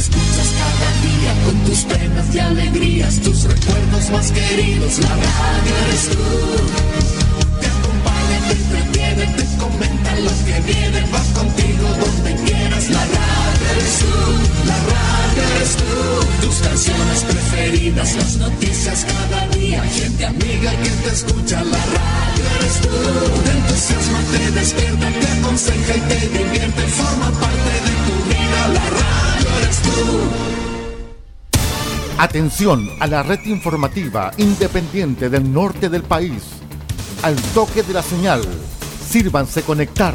escuchas 0.00 0.48
cada 0.60 0.90
día 1.04 1.32
con 1.44 1.56
tus 1.64 1.80
penas 1.84 2.34
y 2.34 2.38
alegrías, 2.38 3.20
tus 3.20 3.44
recuerdos 3.44 4.10
más 4.10 4.32
queridos. 4.32 4.98
La 4.98 5.08
radio 5.08 5.72
eres 5.84 6.08
tú. 6.08 6.24
Te 7.60 7.66
acompaña, 7.66 8.38
te 8.48 8.52
entretiene, 8.52 9.26
te 9.36 9.44
comenta 9.58 10.10
lo 10.26 10.32
que 10.46 10.72
viene, 10.72 11.00
va 11.12 11.22
contigo 11.38 11.86
donde 12.00 12.34
quieras. 12.44 12.88
La 12.90 13.04
radio 13.04 13.39
eres 13.72 13.98
tú, 13.98 14.66
la 14.66 14.76
radio 14.76 15.42
eres 15.56 15.76
tú. 15.76 16.46
Tus 16.46 16.56
canciones 16.60 17.24
preferidas, 17.24 18.16
las 18.16 18.36
noticias 18.36 19.06
cada 19.06 19.46
día, 19.48 19.82
gente 19.82 20.26
amiga 20.26 20.70
que 20.82 20.90
te 20.90 21.10
escucha. 21.10 21.62
La 21.64 21.78
radio 21.78 22.44
eres 22.58 22.80
tú. 22.80 23.42
Te 23.44 23.50
entusiasma, 23.50 24.18
te 24.32 24.50
despierta, 24.52 25.08
te 25.20 25.26
aconseja 25.38 25.96
y 25.96 26.00
te 26.00 26.38
divierte, 26.38 26.82
forma 26.82 27.30
parte 27.30 27.72
de 27.86 27.92
tu 28.06 28.14
vida. 28.28 28.68
La 28.74 28.90
radio 28.90 29.48
eres 29.62 29.78
tú. 29.82 30.50
Atención 32.18 32.90
a 33.00 33.06
la 33.06 33.22
red 33.22 33.40
informativa 33.46 34.30
independiente 34.36 35.30
del 35.30 35.50
norte 35.52 35.88
del 35.88 36.02
país. 36.02 36.42
Al 37.22 37.36
toque 37.54 37.82
de 37.82 37.94
la 37.94 38.02
señal, 38.02 38.42
sírvanse 39.08 39.62
conectar. 39.62 40.14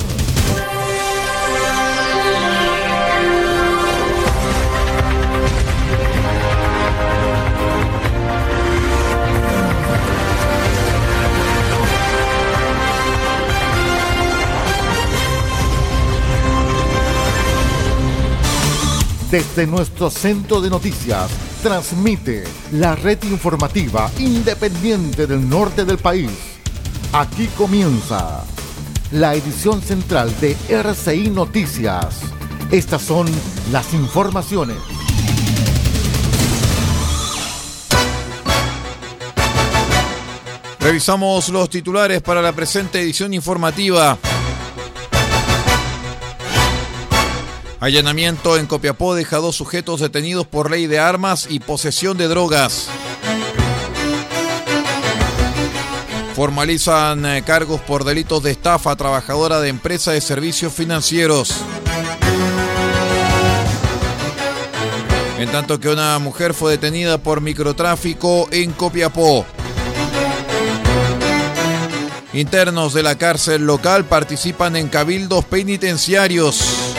Desde 19.35 19.67
nuestro 19.67 20.09
centro 20.09 20.61
de 20.61 20.69
noticias, 20.69 21.29
transmite 21.61 22.45
la 22.71 22.95
red 22.95 23.21
informativa 23.23 24.09
independiente 24.17 25.27
del 25.27 25.49
norte 25.49 25.83
del 25.83 25.97
país. 25.97 26.31
Aquí 27.11 27.47
comienza 27.47 28.45
la 29.11 29.35
edición 29.35 29.81
central 29.81 30.33
de 30.39 30.55
RCI 30.69 31.31
Noticias. 31.31 32.21
Estas 32.71 33.01
son 33.01 33.27
las 33.73 33.93
informaciones. 33.93 34.77
Revisamos 40.79 41.49
los 41.49 41.69
titulares 41.69 42.21
para 42.21 42.41
la 42.41 42.53
presente 42.53 43.01
edición 43.01 43.33
informativa. 43.33 44.17
Allanamiento 47.85 48.57
en 48.57 48.65
Copiapó 48.65 49.13
deja 49.13 49.37
dos 49.37 49.55
sujetos 49.55 49.99
detenidos 49.99 50.47
por 50.47 50.71
ley 50.71 50.87
de 50.87 50.97
armas 50.97 51.45
y 51.47 51.59
posesión 51.59 52.17
de 52.17 52.27
drogas. 52.27 52.87
Formalizan 56.33 57.27
eh, 57.27 57.43
cargos 57.45 57.79
por 57.81 58.03
delitos 58.03 58.41
de 58.41 58.49
estafa 58.49 58.89
a 58.89 58.95
trabajadora 58.95 59.59
de 59.59 59.69
empresa 59.69 60.13
de 60.13 60.21
servicios 60.21 60.73
financieros. 60.73 61.57
En 65.37 65.51
tanto 65.51 65.79
que 65.79 65.89
una 65.89 66.17
mujer 66.17 66.55
fue 66.55 66.71
detenida 66.71 67.19
por 67.19 67.39
microtráfico 67.39 68.47
en 68.49 68.71
Copiapó. 68.71 69.45
Internos 72.33 72.95
de 72.95 73.03
la 73.03 73.15
cárcel 73.15 73.67
local 73.67 74.05
participan 74.05 74.75
en 74.75 74.87
cabildos 74.87 75.45
penitenciarios. 75.45 76.94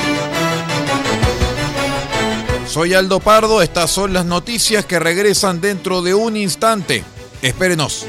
Soy 2.77 2.93
Aldo 2.93 3.21
Pardo, 3.21 3.63
estas 3.63 3.91
son 3.91 4.13
las 4.13 4.27
noticias 4.27 4.85
que 4.85 4.99
regresan 4.99 5.63
dentro 5.63 6.03
de 6.03 6.15
un 6.15 6.37
instante. 6.37 7.05
Espérenos. 7.41 8.05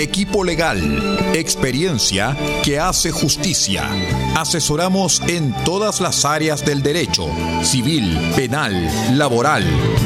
Equipo 0.00 0.42
legal, 0.42 1.16
experiencia 1.32 2.36
que 2.64 2.80
hace 2.80 3.12
justicia. 3.12 3.88
Asesoramos 4.34 5.22
en 5.28 5.54
todas 5.62 6.00
las 6.00 6.24
áreas 6.24 6.64
del 6.64 6.82
derecho, 6.82 7.28
civil, 7.62 8.18
penal, 8.34 8.90
laboral, 9.16 9.64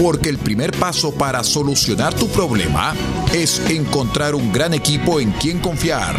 porque 0.00 0.28
el 0.28 0.38
primer 0.38 0.70
paso 0.72 1.12
para 1.12 1.44
solucionar 1.44 2.14
tu 2.14 2.28
problema 2.28 2.94
es 3.34 3.60
encontrar 3.70 4.34
un 4.34 4.51
gran 4.52 4.74
equipo 4.74 5.18
en 5.18 5.32
quien 5.32 5.58
confiar. 5.58 6.14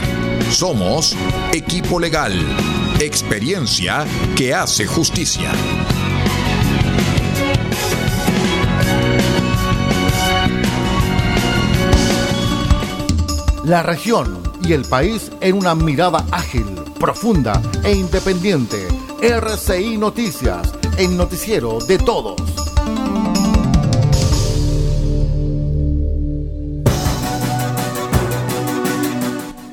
Somos 0.49 1.15
Equipo 1.53 1.99
Legal, 1.99 2.33
experiencia 2.99 4.05
que 4.35 4.55
hace 4.55 4.87
justicia. 4.87 5.51
La 13.63 13.83
región 13.83 14.41
y 14.63 14.73
el 14.73 14.83
país 14.85 15.31
en 15.39 15.55
una 15.55 15.75
mirada 15.75 16.25
ágil, 16.31 16.65
profunda 16.99 17.61
e 17.83 17.93
independiente. 17.93 18.87
RCI 19.21 19.97
Noticias, 19.97 20.73
el 20.97 21.15
noticiero 21.15 21.79
de 21.87 21.97
todos. 21.99 22.62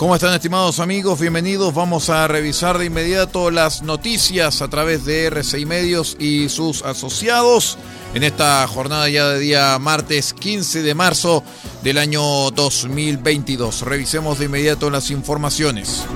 ¿Cómo 0.00 0.14
están 0.14 0.32
estimados 0.32 0.80
amigos? 0.80 1.20
Bienvenidos. 1.20 1.74
Vamos 1.74 2.08
a 2.08 2.26
revisar 2.26 2.78
de 2.78 2.86
inmediato 2.86 3.50
las 3.50 3.82
noticias 3.82 4.62
a 4.62 4.68
través 4.68 5.04
de 5.04 5.26
RCI 5.26 5.66
Medios 5.66 6.16
y 6.18 6.48
sus 6.48 6.82
asociados 6.82 7.76
en 8.14 8.22
esta 8.22 8.66
jornada 8.66 9.10
ya 9.10 9.28
de 9.28 9.38
día 9.38 9.78
martes 9.78 10.32
15 10.32 10.82
de 10.82 10.94
marzo 10.94 11.44
del 11.82 11.98
año 11.98 12.50
2022. 12.50 13.82
Revisemos 13.82 14.38
de 14.38 14.46
inmediato 14.46 14.88
las 14.88 15.10
informaciones. 15.10 16.06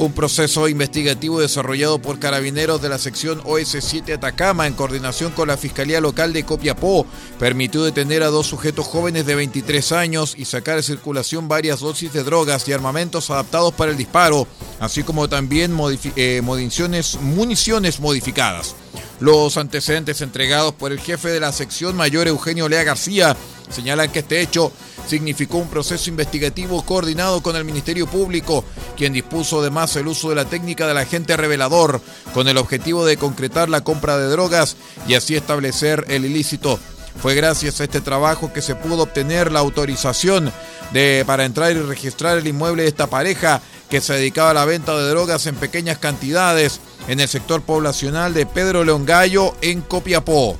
Un 0.00 0.14
proceso 0.14 0.66
investigativo 0.66 1.42
desarrollado 1.42 2.00
por 2.00 2.18
carabineros 2.18 2.80
de 2.80 2.88
la 2.88 2.96
sección 2.96 3.42
OS7 3.42 4.14
Atacama 4.14 4.66
en 4.66 4.72
coordinación 4.72 5.30
con 5.30 5.48
la 5.48 5.58
Fiscalía 5.58 6.00
Local 6.00 6.32
de 6.32 6.42
Copiapó 6.42 7.04
permitió 7.38 7.84
detener 7.84 8.22
a 8.22 8.28
dos 8.28 8.46
sujetos 8.46 8.86
jóvenes 8.86 9.26
de 9.26 9.34
23 9.34 9.92
años 9.92 10.34
y 10.38 10.46
sacar 10.46 10.76
de 10.76 10.82
circulación 10.82 11.48
varias 11.48 11.80
dosis 11.80 12.14
de 12.14 12.24
drogas 12.24 12.66
y 12.66 12.72
armamentos 12.72 13.28
adaptados 13.28 13.74
para 13.74 13.90
el 13.90 13.98
disparo, 13.98 14.46
así 14.78 15.02
como 15.02 15.28
también 15.28 15.76
eh, 16.16 16.40
municiones, 16.42 17.18
municiones 17.20 18.00
modificadas. 18.00 18.74
Los 19.20 19.58
antecedentes 19.58 20.22
entregados 20.22 20.72
por 20.72 20.92
el 20.92 21.00
jefe 21.00 21.28
de 21.28 21.40
la 21.40 21.52
sección 21.52 21.94
mayor 21.94 22.26
Eugenio 22.26 22.70
Lea 22.70 22.84
García 22.84 23.36
señalan 23.68 24.10
que 24.10 24.20
este 24.20 24.40
hecho 24.40 24.72
significó 25.06 25.58
un 25.58 25.68
proceso 25.68 26.10
investigativo 26.10 26.84
coordinado 26.84 27.42
con 27.42 27.56
el 27.56 27.64
Ministerio 27.64 28.06
Público, 28.06 28.64
quien 28.96 29.12
dispuso 29.12 29.60
además 29.60 29.94
el 29.96 30.06
uso 30.06 30.28
de 30.28 30.36
la 30.36 30.44
técnica 30.44 30.86
del 30.86 30.98
agente 30.98 31.36
revelador 31.36 32.00
con 32.32 32.48
el 32.48 32.58
objetivo 32.58 33.04
de 33.04 33.16
concretar 33.16 33.68
la 33.68 33.82
compra 33.82 34.18
de 34.18 34.28
drogas 34.28 34.76
y 35.06 35.14
así 35.14 35.34
establecer 35.34 36.04
el 36.08 36.24
ilícito. 36.24 36.78
Fue 37.20 37.34
gracias 37.34 37.80
a 37.80 37.84
este 37.84 38.00
trabajo 38.00 38.52
que 38.52 38.62
se 38.62 38.74
pudo 38.74 39.02
obtener 39.02 39.52
la 39.52 39.60
autorización 39.60 40.52
de, 40.92 41.24
para 41.26 41.44
entrar 41.44 41.72
y 41.72 41.80
registrar 41.80 42.38
el 42.38 42.46
inmueble 42.46 42.84
de 42.84 42.88
esta 42.88 43.08
pareja 43.08 43.60
que 43.90 44.00
se 44.00 44.14
dedicaba 44.14 44.50
a 44.50 44.54
la 44.54 44.64
venta 44.64 44.96
de 44.96 45.08
drogas 45.08 45.46
en 45.46 45.56
pequeñas 45.56 45.98
cantidades 45.98 46.80
en 47.08 47.20
el 47.20 47.28
sector 47.28 47.62
poblacional 47.62 48.32
de 48.32 48.46
Pedro 48.46 48.84
León 48.84 49.04
Gallo 49.04 49.54
en 49.60 49.82
Copiapó. 49.82 50.56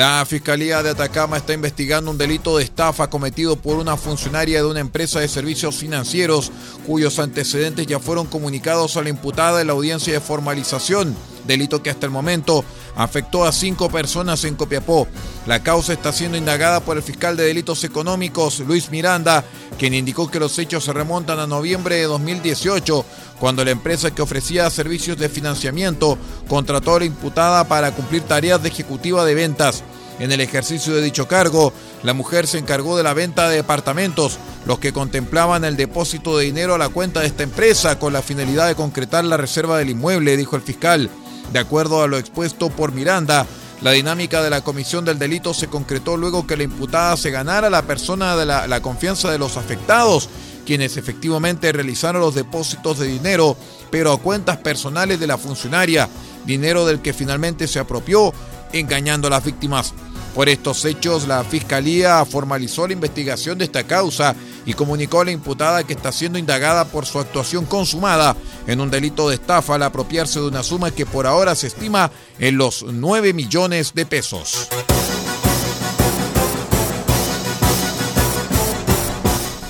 La 0.00 0.24
Fiscalía 0.24 0.82
de 0.82 0.88
Atacama 0.88 1.36
está 1.36 1.52
investigando 1.52 2.10
un 2.10 2.16
delito 2.16 2.56
de 2.56 2.64
estafa 2.64 3.10
cometido 3.10 3.56
por 3.56 3.76
una 3.76 3.98
funcionaria 3.98 4.62
de 4.62 4.66
una 4.66 4.80
empresa 4.80 5.20
de 5.20 5.28
servicios 5.28 5.76
financieros 5.76 6.50
cuyos 6.86 7.18
antecedentes 7.18 7.86
ya 7.86 8.00
fueron 8.00 8.26
comunicados 8.26 8.96
a 8.96 9.02
la 9.02 9.10
imputada 9.10 9.60
en 9.60 9.66
la 9.66 9.74
audiencia 9.74 10.14
de 10.14 10.20
formalización 10.20 11.14
delito 11.50 11.82
que 11.82 11.90
hasta 11.90 12.06
el 12.06 12.12
momento 12.12 12.64
afectó 12.96 13.44
a 13.44 13.52
cinco 13.52 13.90
personas 13.90 14.44
en 14.44 14.54
Copiapó. 14.54 15.08
La 15.46 15.62
causa 15.62 15.92
está 15.92 16.12
siendo 16.12 16.38
indagada 16.38 16.80
por 16.80 16.96
el 16.96 17.02
fiscal 17.02 17.36
de 17.36 17.44
delitos 17.44 17.84
económicos, 17.84 18.60
Luis 18.60 18.90
Miranda, 18.90 19.44
quien 19.78 19.94
indicó 19.94 20.30
que 20.30 20.40
los 20.40 20.58
hechos 20.58 20.84
se 20.84 20.92
remontan 20.92 21.38
a 21.40 21.46
noviembre 21.46 21.96
de 21.96 22.04
2018, 22.04 23.04
cuando 23.38 23.64
la 23.64 23.72
empresa 23.72 24.12
que 24.12 24.22
ofrecía 24.22 24.70
servicios 24.70 25.18
de 25.18 25.28
financiamiento 25.28 26.16
contrató 26.48 26.94
a 26.94 27.00
la 27.00 27.06
imputada 27.06 27.64
para 27.66 27.92
cumplir 27.92 28.22
tareas 28.22 28.62
de 28.62 28.68
ejecutiva 28.68 29.24
de 29.24 29.34
ventas. 29.34 29.82
En 30.20 30.30
el 30.32 30.42
ejercicio 30.42 30.94
de 30.94 31.00
dicho 31.00 31.26
cargo, 31.26 31.72
la 32.02 32.12
mujer 32.12 32.46
se 32.46 32.58
encargó 32.58 32.96
de 32.98 33.02
la 33.02 33.14
venta 33.14 33.48
de 33.48 33.56
departamentos, 33.56 34.38
los 34.66 34.78
que 34.78 34.92
contemplaban 34.92 35.64
el 35.64 35.76
depósito 35.76 36.36
de 36.36 36.44
dinero 36.44 36.74
a 36.74 36.78
la 36.78 36.90
cuenta 36.90 37.20
de 37.20 37.26
esta 37.26 37.42
empresa 37.42 37.98
con 37.98 38.12
la 38.12 38.20
finalidad 38.20 38.68
de 38.68 38.74
concretar 38.74 39.24
la 39.24 39.38
reserva 39.38 39.78
del 39.78 39.88
inmueble, 39.88 40.36
dijo 40.36 40.56
el 40.56 40.62
fiscal. 40.62 41.08
De 41.52 41.58
acuerdo 41.58 42.02
a 42.02 42.06
lo 42.06 42.16
expuesto 42.16 42.70
por 42.70 42.92
Miranda, 42.92 43.46
la 43.80 43.92
dinámica 43.92 44.42
de 44.42 44.50
la 44.50 44.62
comisión 44.62 45.04
del 45.04 45.18
delito 45.18 45.54
se 45.54 45.68
concretó 45.68 46.16
luego 46.16 46.46
que 46.46 46.56
la 46.56 46.64
imputada 46.64 47.16
se 47.16 47.30
ganara 47.30 47.70
la 47.70 47.82
persona 47.82 48.36
de 48.36 48.46
la, 48.46 48.66
la 48.66 48.82
confianza 48.82 49.30
de 49.30 49.38
los 49.38 49.56
afectados, 49.56 50.28
quienes 50.66 50.96
efectivamente 50.96 51.72
realizaron 51.72 52.20
los 52.20 52.34
depósitos 52.34 52.98
de 52.98 53.06
dinero, 53.06 53.56
pero 53.90 54.12
a 54.12 54.20
cuentas 54.20 54.58
personales 54.58 55.18
de 55.18 55.26
la 55.26 55.38
funcionaria, 55.38 56.08
dinero 56.44 56.86
del 56.86 57.00
que 57.00 57.12
finalmente 57.12 57.66
se 57.66 57.78
apropió, 57.78 58.32
engañando 58.72 59.26
a 59.28 59.30
las 59.30 59.44
víctimas. 59.44 59.94
Por 60.34 60.48
estos 60.48 60.84
hechos, 60.84 61.26
la 61.26 61.42
Fiscalía 61.42 62.24
formalizó 62.24 62.86
la 62.86 62.92
investigación 62.92 63.58
de 63.58 63.64
esta 63.64 63.84
causa 63.84 64.36
y 64.64 64.74
comunicó 64.74 65.20
a 65.20 65.24
la 65.24 65.32
imputada 65.32 65.84
que 65.84 65.92
está 65.92 66.12
siendo 66.12 66.38
indagada 66.38 66.84
por 66.84 67.04
su 67.04 67.18
actuación 67.18 67.66
consumada 67.66 68.36
en 68.66 68.80
un 68.80 68.90
delito 68.90 69.28
de 69.28 69.34
estafa 69.34 69.74
al 69.74 69.82
apropiarse 69.82 70.38
de 70.40 70.46
una 70.46 70.62
suma 70.62 70.92
que 70.92 71.06
por 71.06 71.26
ahora 71.26 71.54
se 71.54 71.66
estima 71.66 72.10
en 72.38 72.58
los 72.58 72.84
9 72.84 73.32
millones 73.32 73.92
de 73.94 74.06
pesos. 74.06 74.68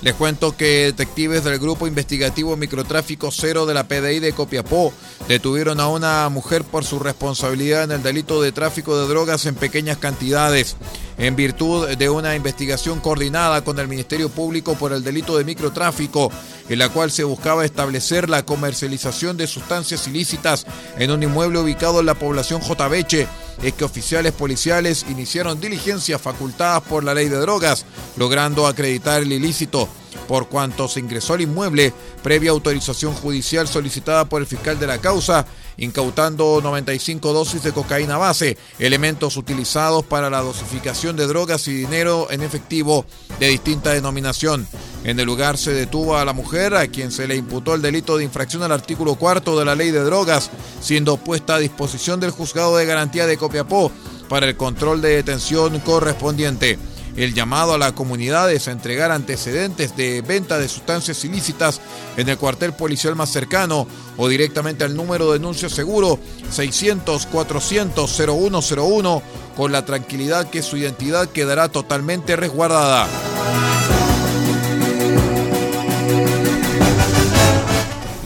Les 0.03 0.15
cuento 0.15 0.57
que 0.57 0.87
detectives 0.87 1.45
del 1.45 1.59
Grupo 1.59 1.87
Investigativo 1.87 2.57
Microtráfico 2.57 3.31
Cero 3.31 3.67
de 3.67 3.75
la 3.75 3.87
PDI 3.87 4.19
de 4.19 4.33
Copiapó 4.33 4.95
detuvieron 5.29 5.79
a 5.79 5.89
una 5.89 6.27
mujer 6.31 6.65
por 6.65 6.87
su 6.87 6.99
responsabilidad 6.99 7.85
en 7.85 7.93
el 7.93 8.03
delito 8.03 8.41
de 8.41 8.51
tráfico 8.51 8.99
de 8.99 9.07
drogas 9.07 9.45
en 9.45 9.57
pequeñas 9.57 9.99
cantidades, 9.99 10.79
en 11.19 11.37
virtud 11.37 11.87
de 11.87 12.09
una 12.09 12.35
investigación 12.35 13.01
coordinada 13.01 13.63
con 13.63 13.79
el 13.79 13.89
Ministerio 13.89 14.31
Público 14.31 14.75
por 14.75 14.95
el 14.95 15.05
delito 15.05 15.37
de 15.37 15.45
microtráfico, 15.45 16.33
en 16.71 16.79
la 16.79 16.89
cual 16.89 17.11
se 17.11 17.25
buscaba 17.25 17.67
establecer 17.67 18.31
la 18.31 18.47
comercialización 18.47 19.37
de 19.37 19.47
sustancias 19.47 20.09
ilícitas 20.09 20.65
en 20.99 21.11
un 21.11 21.23
inmueble 21.23 21.59
ubicado 21.59 22.01
en 22.01 22.07
la 22.07 22.15
población 22.15 22.63
Jotabeche 22.63 23.29
es 23.63 23.75
que 23.75 23.85
oficiales 23.85 24.33
policiales 24.33 25.07
iniciaron 25.09 25.61
diligencias 25.61 26.21
facultadas 26.21 26.83
por 26.83 27.05
la 27.05 27.15
ley 27.15 27.29
de 27.29 27.37
drogas, 27.37 27.85
logrando 28.17 28.67
acreditar 28.67 29.23
el 29.23 29.33
ilícito, 29.33 29.89
por 30.27 30.49
cuanto 30.49 30.89
se 30.89 31.01
ingresó 31.01 31.35
al 31.35 31.43
inmueble 31.43 31.93
previa 32.23 32.51
autorización 32.51 33.13
judicial 33.15 33.69
solicitada 33.69 34.25
por 34.25 34.41
el 34.41 34.47
fiscal 34.47 34.79
de 34.79 34.87
la 34.87 34.99
causa, 34.99 35.47
incautando 35.81 36.61
95 36.63 37.33
dosis 37.33 37.63
de 37.63 37.73
cocaína 37.73 38.17
base, 38.17 38.57
elementos 38.79 39.37
utilizados 39.37 40.05
para 40.05 40.31
la 40.31 40.41
dosificación 40.41 41.17
de 41.17 41.27
drogas 41.27 41.67
y 41.67 41.73
dinero 41.73 42.29
en 42.31 42.43
efectivo 42.43 43.05
de 43.41 43.49
distinta 43.49 43.91
denominación. 43.91 44.69
En 45.03 45.19
el 45.19 45.27
lugar 45.27 45.57
se 45.57 45.73
detuvo 45.73 46.17
a 46.17 46.25
la 46.25 46.35
mujer 46.35 46.75
a 46.77 46.87
quien 46.87 47.11
se 47.11 47.27
le 47.27 47.35
imputó 47.35 47.75
el 47.75 47.83
delito 47.83 48.19
de 48.19 48.25
infracción 48.25 48.63
al 48.63 48.73
artículo 48.73 49.15
cuarto 49.15 49.59
de 49.59 49.65
la 49.65 49.75
ley 49.75 49.91
de 49.91 50.05
drogas, 50.05 50.51
siendo 50.81 51.17
puesta 51.17 51.55
a 51.55 51.59
disposición 51.59 52.21
del 52.21 52.31
juzgado 52.31 52.77
de 52.77 52.85
garantía 52.85 53.27
de 53.27 53.39
Copiapó 53.39 53.91
para 54.29 54.47
el 54.47 54.57
control 54.57 55.01
de 55.01 55.17
detención 55.17 55.81
correspondiente. 55.81 56.79
El 57.17 57.35
llamado 57.35 57.75
a 57.75 57.79
la 57.79 57.93
comunidad 57.93 58.51
es 58.53 58.69
a 58.69 58.73
entregar 58.73 59.11
antecedentes 59.11 59.97
de 59.97 60.23
venta 60.23 60.59
de 60.59 60.69
sustancias 60.69 61.25
ilícitas 61.25 61.81
en 62.17 62.29
el 62.29 62.39
cuartel 62.39 62.73
policial 62.73 63.17
más 63.17 63.31
cercano 63.31 63.89
o 64.17 64.29
directamente 64.29 64.85
al 64.85 64.95
número 64.97 65.27
de 65.27 65.39
denuncio 65.39 65.69
seguro 65.69 66.21
600-400-0101 66.55 69.23
con 69.57 69.73
la 69.73 69.85
tranquilidad 69.85 70.49
que 70.49 70.63
su 70.63 70.77
identidad 70.77 71.29
quedará 71.29 71.69
totalmente 71.69 72.37
resguardada. 72.37 73.09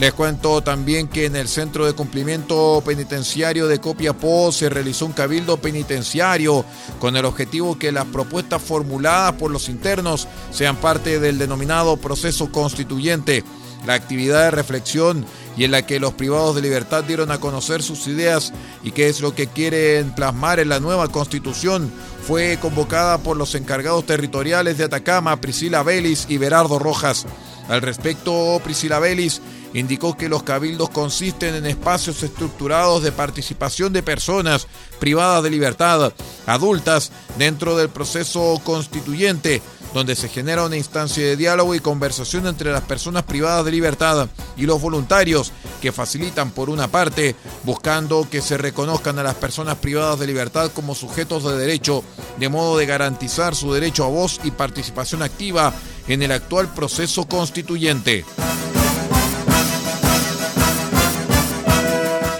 Les 0.05 0.13
cuento 0.13 0.61
también 0.61 1.07
que 1.07 1.25
en 1.25 1.35
el 1.35 1.47
Centro 1.47 1.87
de 1.87 1.93
Cumplimiento 1.93 2.83
Penitenciario 2.85 3.65
de 3.65 3.79
Copiapó 3.79 4.51
se 4.51 4.69
realizó 4.69 5.07
un 5.07 5.13
cabildo 5.13 5.57
penitenciario 5.57 6.63
con 6.99 7.17
el 7.17 7.25
objetivo 7.25 7.79
que 7.79 7.91
las 7.91 8.05
propuestas 8.05 8.61
formuladas 8.61 9.33
por 9.33 9.49
los 9.49 9.67
internos 9.67 10.27
sean 10.51 10.75
parte 10.75 11.19
del 11.19 11.39
denominado 11.39 11.97
proceso 11.97 12.51
constituyente. 12.51 13.43
La 13.87 13.95
actividad 13.95 14.43
de 14.43 14.51
reflexión 14.51 15.25
y 15.57 15.63
en 15.63 15.71
la 15.71 15.87
que 15.87 15.99
los 15.99 16.13
privados 16.13 16.55
de 16.55 16.61
libertad 16.61 17.03
dieron 17.03 17.31
a 17.31 17.39
conocer 17.39 17.81
sus 17.81 18.05
ideas 18.05 18.53
y 18.83 18.91
qué 18.91 19.09
es 19.09 19.21
lo 19.21 19.33
que 19.33 19.47
quieren 19.47 20.13
plasmar 20.13 20.59
en 20.59 20.69
la 20.69 20.79
nueva 20.79 21.07
constitución 21.07 21.91
fue 22.27 22.59
convocada 22.61 23.17
por 23.17 23.37
los 23.37 23.55
encargados 23.55 24.05
territoriales 24.05 24.77
de 24.77 24.83
Atacama, 24.83 25.41
Priscila 25.41 25.81
Vélez 25.81 26.27
y 26.29 26.37
Berardo 26.37 26.77
Rojas. 26.77 27.25
Al 27.67 27.81
respecto, 27.81 28.61
Priscila 28.63 28.99
Vélez 28.99 29.41
indicó 29.73 30.15
que 30.15 30.29
los 30.29 30.43
cabildos 30.43 30.89
consisten 30.89 31.55
en 31.55 31.65
espacios 31.65 32.23
estructurados 32.23 33.03
de 33.03 33.11
participación 33.11 33.93
de 33.93 34.03
personas 34.03 34.67
privadas 34.99 35.43
de 35.43 35.49
libertad, 35.49 36.13
adultas, 36.45 37.11
dentro 37.37 37.75
del 37.75 37.89
proceso 37.89 38.61
constituyente, 38.63 39.61
donde 39.93 40.15
se 40.15 40.27
genera 40.27 40.65
una 40.65 40.75
instancia 40.75 41.25
de 41.25 41.37
diálogo 41.37 41.73
y 41.73 41.79
conversación 41.79 42.47
entre 42.47 42.71
las 42.71 42.81
personas 42.81 43.23
privadas 43.23 43.63
de 43.63 43.71
libertad 43.71 44.27
y 44.57 44.65
los 44.65 44.81
voluntarios 44.81 45.53
que 45.81 45.93
facilitan 45.93 46.51
por 46.51 46.69
una 46.69 46.89
parte, 46.89 47.35
buscando 47.63 48.27
que 48.29 48.41
se 48.41 48.57
reconozcan 48.57 49.19
a 49.19 49.23
las 49.23 49.35
personas 49.35 49.77
privadas 49.77 50.19
de 50.19 50.27
libertad 50.27 50.69
como 50.73 50.95
sujetos 50.95 51.45
de 51.45 51.57
derecho, 51.57 52.03
de 52.37 52.49
modo 52.49 52.77
de 52.77 52.85
garantizar 52.85 53.55
su 53.55 53.71
derecho 53.73 54.03
a 54.03 54.09
voz 54.09 54.41
y 54.43 54.51
participación 54.51 55.21
activa 55.21 55.73
en 56.09 56.21
el 56.21 56.33
actual 56.33 56.73
proceso 56.73 57.25
constituyente. 57.25 58.25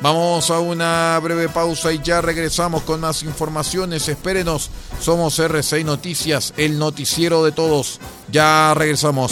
Vamos 0.05 0.51
a 0.51 0.59
una 0.59 1.19
breve 1.19 1.49
pausa 1.49 1.91
y 1.91 1.97
ya 1.97 2.21
regresamos 2.21 2.83
con 2.83 3.01
más 3.01 3.23
informaciones. 3.23 4.07
Espérenos, 4.07 4.69
somos 5.01 5.39
R6 5.39 5.83
Noticias, 5.83 6.53
el 6.57 6.77
noticiero 6.77 7.43
de 7.43 7.51
todos. 7.51 7.99
Ya 8.31 8.75
regresamos. 8.75 9.31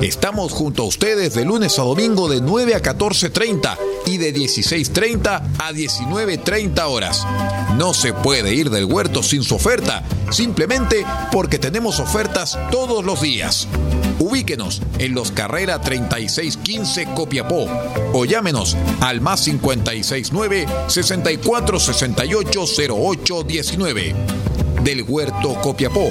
Estamos 0.00 0.52
junto 0.52 0.84
a 0.84 0.86
ustedes 0.86 1.34
de 1.34 1.44
lunes 1.44 1.76
a 1.80 1.82
domingo 1.82 2.28
de 2.28 2.40
9 2.40 2.76
a 2.76 2.82
14.30 2.82 3.76
y 4.06 4.18
de 4.18 4.32
16.30 4.32 5.42
a 5.58 5.72
19.30 5.72 6.80
horas. 6.84 7.26
No 7.78 7.94
se 7.94 8.12
puede 8.12 8.54
ir 8.54 8.70
del 8.70 8.84
huerto 8.84 9.24
sin 9.24 9.42
su 9.42 9.56
oferta, 9.56 10.04
simplemente 10.30 11.04
porque 11.32 11.58
tenemos 11.58 11.98
ofertas 11.98 12.56
todos 12.70 13.04
los 13.04 13.20
días. 13.20 13.66
Ubíquenos 14.18 14.80
en 14.98 15.14
los 15.14 15.30
Carrera 15.30 15.80
3615 15.80 17.08
Copiapó 17.14 17.66
o 18.12 18.24
llámenos 18.24 18.76
al 19.00 19.20
más 19.20 19.42
569 19.44 20.66
6468 20.88 22.64
0819 22.94 24.14
del 24.82 25.02
Huerto 25.02 25.54
Copiapó. 25.60 26.10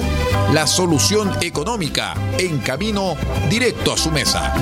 La 0.52 0.66
solución 0.66 1.30
económica 1.40 2.14
en 2.38 2.58
camino 2.58 3.16
directo 3.48 3.92
a 3.92 3.96
su 3.96 4.10
mesa. 4.10 4.54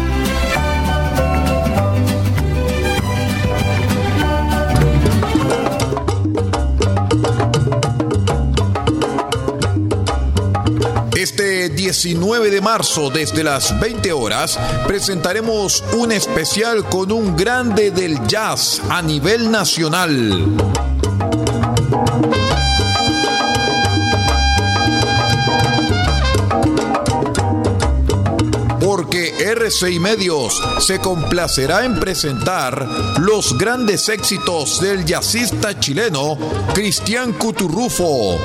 Este 11.63 11.77
19 11.77 12.51
de 12.51 12.61
marzo, 12.61 13.09
desde 13.09 13.45
las 13.45 13.79
20 13.79 14.13
horas, 14.13 14.59
presentaremos 14.89 15.85
un 15.93 16.11
especial 16.11 16.85
con 16.89 17.13
un 17.13 17.37
grande 17.37 17.93
del 17.93 18.27
jazz 18.27 18.83
a 18.89 19.01
nivel 19.01 19.49
nacional. 19.49 20.57
Porque 28.81 29.33
RCI 29.55 30.01
Medios 30.01 30.61
se 30.81 30.99
complacerá 30.99 31.85
en 31.85 32.01
presentar 32.01 32.89
los 33.21 33.57
grandes 33.57 34.09
éxitos 34.09 34.81
del 34.81 35.05
jazzista 35.05 35.79
chileno 35.79 36.37
Cristian 36.75 37.33
Cuturrufo. 37.35 38.41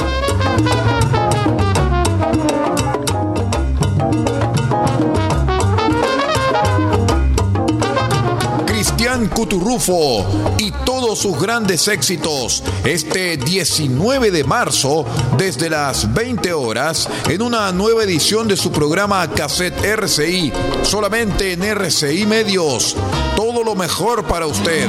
Cristian 9.17 9.27
Cuturrufo 9.29 10.55
y 10.59 10.71
todos 10.85 11.19
sus 11.19 11.39
grandes 11.39 11.87
éxitos 11.87 12.63
este 12.83 13.37
19 13.37 14.29
de 14.29 14.43
marzo 14.43 15.05
desde 15.37 15.69
las 15.69 16.13
20 16.13 16.53
horas 16.53 17.09
en 17.27 17.41
una 17.41 17.71
nueva 17.71 18.03
edición 18.03 18.47
de 18.47 18.55
su 18.55 18.71
programa 18.71 19.27
Cassette 19.31 19.83
RCI, 19.83 20.53
solamente 20.83 21.53
en 21.53 21.63
RCI 21.63 22.25
Medios. 22.27 22.95
Todo 23.35 23.63
lo 23.63 23.75
mejor 23.75 24.25
para 24.25 24.45
usted. 24.45 24.87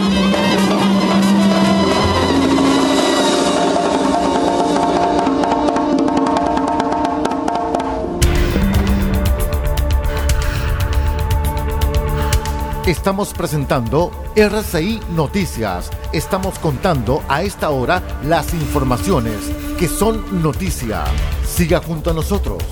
Estamos 12.89 13.35
presentando 13.35 14.11
RCI 14.35 14.99
Noticias. 15.11 15.91
Estamos 16.15 16.59
contando 16.59 17.23
a 17.29 17.43
esta 17.43 17.69
hora 17.69 18.03
las 18.25 18.55
informaciones 18.55 19.37
que 19.79 19.87
son 19.87 20.41
noticia. 20.43 21.05
Siga 21.47 21.83
junto 21.83 22.13
a 22.13 22.15
nosotros. 22.15 22.65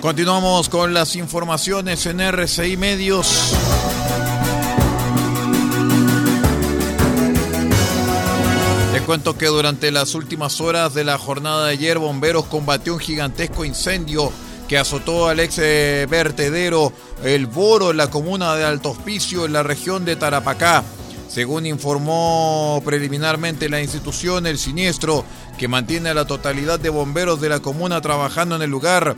Continuamos 0.00 0.68
con 0.68 0.92
las 0.92 1.14
informaciones 1.14 2.04
en 2.06 2.20
RCI 2.20 2.76
Medios. 2.78 3.54
Les 8.92 9.02
cuento 9.02 9.38
que 9.38 9.46
durante 9.46 9.92
las 9.92 10.16
últimas 10.16 10.60
horas 10.60 10.94
de 10.94 11.04
la 11.04 11.16
jornada 11.16 11.66
de 11.66 11.74
ayer, 11.74 12.00
Bomberos 12.00 12.46
combatió 12.46 12.94
un 12.94 12.98
gigantesco 12.98 13.64
incendio 13.64 14.32
que 14.68 14.78
azotó 14.78 15.28
al 15.28 15.40
ex 15.40 15.58
eh, 15.58 16.06
vertedero 16.08 16.92
El 17.22 17.46
Boro 17.46 17.90
en 17.90 17.96
la 17.96 18.10
comuna 18.10 18.54
de 18.54 18.64
Alto 18.64 18.90
Hospicio 18.90 19.44
en 19.44 19.52
la 19.52 19.62
región 19.62 20.04
de 20.04 20.16
Tarapacá. 20.16 20.84
Según 21.28 21.66
informó 21.66 22.80
preliminarmente 22.84 23.68
la 23.68 23.80
institución, 23.80 24.46
el 24.46 24.58
siniestro, 24.58 25.24
que 25.58 25.68
mantiene 25.68 26.10
a 26.10 26.14
la 26.14 26.26
totalidad 26.26 26.78
de 26.78 26.90
bomberos 26.90 27.40
de 27.40 27.48
la 27.48 27.60
comuna 27.60 28.00
trabajando 28.00 28.56
en 28.56 28.62
el 28.62 28.70
lugar, 28.70 29.16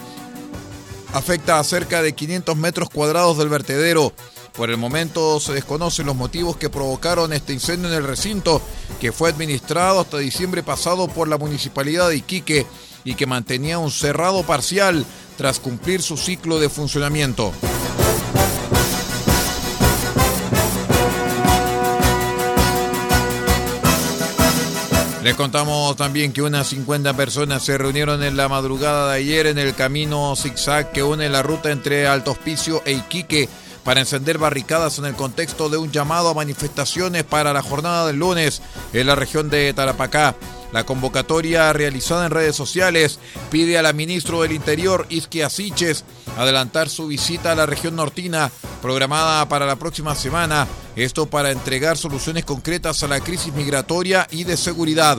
afecta 1.13 1.59
a 1.59 1.65
cerca 1.65 2.03
de 2.03 2.15
500 2.15 2.57
metros 2.57 2.89
cuadrados 2.89 3.39
del 3.39 3.49
vertedero. 3.49 4.13
Por 4.55 4.71
el 4.71 4.79
momento 4.79 5.39
se 5.41 5.53
desconocen 5.53 6.07
los 6.07 6.17
motivos 6.17 6.57
que 6.57 6.71
provocaron 6.71 7.35
este 7.35 7.53
incendio 7.53 7.89
en 7.91 7.97
el 7.97 8.05
recinto, 8.05 8.63
que 8.99 9.13
fue 9.13 9.29
administrado 9.29 10.01
hasta 10.01 10.17
diciembre 10.17 10.63
pasado 10.63 11.09
por 11.09 11.29
la 11.29 11.37
municipalidad 11.37 12.09
de 12.09 12.17
Iquique 12.17 12.67
y 13.07 13.15
que 13.15 13.25
mantenía 13.25 13.79
un 13.79 13.91
cerrado 13.91 14.43
parcial 14.43 15.07
tras 15.39 15.61
cumplir 15.61 16.03
su 16.03 16.19
ciclo 16.19 16.59
de 16.59 16.69
funcionamiento. 16.69 17.53
Les 25.23 25.35
contamos 25.35 25.97
también 25.97 26.33
que 26.33 26.43
unas 26.43 26.69
50 26.69 27.15
personas 27.15 27.63
se 27.63 27.79
reunieron 27.79 28.23
en 28.23 28.37
la 28.37 28.49
madrugada 28.49 29.11
de 29.11 29.19
ayer 29.19 29.47
en 29.47 29.59
el 29.59 29.75
camino 29.75 30.35
zigzag 30.37 30.93
que 30.93 31.03
une 31.03 31.29
la 31.29 31.43
ruta 31.43 31.71
entre 31.71 32.07
Alto 32.07 32.33
Hospicio 32.33 32.83
e 32.85 32.93
Iquique 32.93 33.49
para 33.83 34.01
encender 34.01 34.39
barricadas 34.39 34.99
en 34.99 35.05
el 35.05 35.15
contexto 35.15 35.69
de 35.69 35.79
un 35.79 35.93
llamado 35.93 36.29
a 36.29 36.35
manifestaciones 36.35 37.23
para 37.23 37.53
la 37.53 37.63
jornada 37.63 38.07
del 38.07 38.17
lunes 38.17 38.63
en 38.93 39.07
la 39.07 39.15
región 39.15 39.49
de 39.49 39.73
Tarapacá. 39.73 40.35
La 40.73 40.85
convocatoria 40.85 41.73
realizada 41.73 42.27
en 42.27 42.33
redes 42.33 42.57
sociales 42.57 43.19
pide 43.51 43.79
a 43.79 43.83
la 43.83 43.93
ministra 43.93 44.39
del 44.39 44.53
Interior, 44.53 45.07
Isquia 45.09 45.49
Siches, 45.49 46.05
adelantar 46.37 46.89
su 46.89 47.07
visita 47.07 47.53
a 47.53 47.55
la 47.55 47.67
región 47.67 47.97
nortina 47.97 48.51
programada 48.83 49.49
para 49.49 49.67
la 49.67 49.77
próxima 49.77 50.15
semana. 50.15 50.67
Esto 50.97 51.27
para 51.27 51.51
entregar 51.51 51.97
soluciones 51.97 52.45
concretas 52.45 53.03
a 53.03 53.09
la 53.09 53.21
crisis 53.21 53.53
migratoria 53.53 54.27
y 54.31 54.45
de 54.45 54.57
seguridad. 54.57 55.19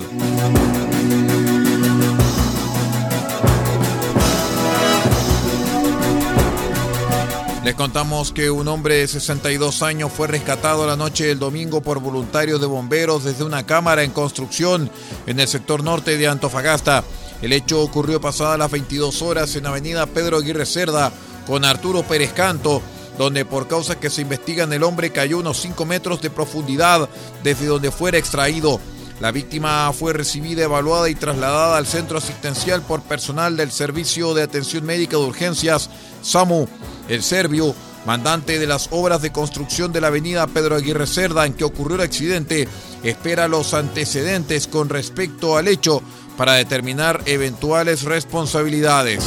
Les 7.67 7.75
contamos 7.75 8.31
que 8.31 8.49
un 8.49 8.69
hombre 8.69 8.99
de 8.99 9.09
62 9.09 9.81
años 9.81 10.09
fue 10.15 10.27
rescatado 10.27 10.87
la 10.87 10.95
noche 10.95 11.25
del 11.25 11.37
domingo 11.37 11.81
por 11.81 11.99
voluntarios 11.99 12.61
de 12.61 12.65
bomberos 12.65 13.25
desde 13.25 13.43
una 13.43 13.65
cámara 13.65 14.03
en 14.03 14.11
construcción 14.11 14.89
en 15.25 15.37
el 15.37 15.49
sector 15.49 15.83
norte 15.83 16.17
de 16.17 16.29
Antofagasta. 16.29 17.03
El 17.41 17.51
hecho 17.51 17.81
ocurrió 17.81 18.21
pasadas 18.21 18.57
las 18.57 18.71
22 18.71 19.21
horas 19.21 19.53
en 19.57 19.65
Avenida 19.65 20.05
Pedro 20.05 20.37
Aguirre 20.37 20.65
Cerda 20.65 21.11
con 21.45 21.65
Arturo 21.65 22.03
Pérez 22.03 22.31
Canto, 22.31 22.81
donde 23.17 23.43
por 23.43 23.67
causas 23.67 23.97
que 23.97 24.09
se 24.09 24.21
investigan 24.21 24.71
el 24.71 24.83
hombre 24.83 25.09
cayó 25.09 25.39
unos 25.39 25.57
5 25.57 25.83
metros 25.83 26.21
de 26.21 26.29
profundidad 26.29 27.09
desde 27.43 27.65
donde 27.65 27.91
fuera 27.91 28.17
extraído. 28.17 28.79
La 29.19 29.31
víctima 29.31 29.91
fue 29.93 30.13
recibida, 30.13 30.63
evaluada 30.63 31.09
y 31.09 31.15
trasladada 31.15 31.77
al 31.77 31.87
centro 31.87 32.19
asistencial 32.19 32.83
por 32.83 33.01
personal 33.01 33.57
del 33.57 33.71
Servicio 33.71 34.35
de 34.35 34.43
Atención 34.43 34.85
Médica 34.85 35.17
de 35.17 35.23
Urgencias, 35.23 35.89
SAMU. 36.27 36.67
El 37.07 37.23
serbio, 37.23 37.73
mandante 38.05 38.59
de 38.59 38.67
las 38.67 38.89
obras 38.91 39.21
de 39.21 39.31
construcción 39.31 39.93
de 39.93 40.01
la 40.01 40.07
avenida 40.07 40.45
Pedro 40.47 40.75
Aguirre 40.75 41.07
Cerda 41.07 41.45
en 41.45 41.53
que 41.53 41.63
ocurrió 41.63 41.95
el 41.95 42.01
accidente, 42.01 42.67
espera 43.03 43.47
los 43.47 43.73
antecedentes 43.73 44.67
con 44.67 44.89
respecto 44.89 45.55
al 45.57 45.69
hecho 45.69 46.01
para 46.35 46.53
determinar 46.53 47.21
eventuales 47.25 48.03
responsabilidades. 48.03 49.23